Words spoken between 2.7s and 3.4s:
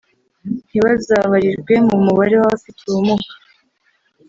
ubumuga